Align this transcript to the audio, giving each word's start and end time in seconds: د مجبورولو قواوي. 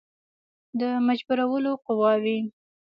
د 0.79 0.81
مجبورولو 1.07 1.71
قواوي. 1.85 2.39